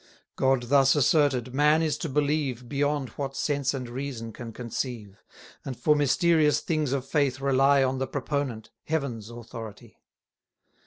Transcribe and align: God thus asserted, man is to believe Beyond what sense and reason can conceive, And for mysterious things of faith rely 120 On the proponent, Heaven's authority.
God 0.35 0.63
thus 0.63 0.95
asserted, 0.95 1.53
man 1.53 1.83
is 1.83 1.95
to 1.99 2.09
believe 2.09 2.67
Beyond 2.67 3.09
what 3.09 3.35
sense 3.35 3.71
and 3.71 3.87
reason 3.87 4.33
can 4.33 4.51
conceive, 4.51 5.23
And 5.63 5.77
for 5.77 5.95
mysterious 5.95 6.59
things 6.59 6.91
of 6.91 7.05
faith 7.05 7.39
rely 7.39 7.85
120 7.85 7.93
On 7.93 7.99
the 7.99 8.07
proponent, 8.07 8.71
Heaven's 8.85 9.29
authority. 9.29 9.99